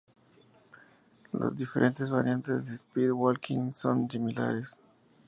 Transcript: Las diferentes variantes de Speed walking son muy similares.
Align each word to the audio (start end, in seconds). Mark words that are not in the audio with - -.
Las 1.31 1.55
diferentes 1.55 2.09
variantes 2.09 2.65
de 2.65 2.73
Speed 2.73 3.11
walking 3.11 3.71
son 3.75 3.99
muy 3.99 4.09
similares. 4.09 4.79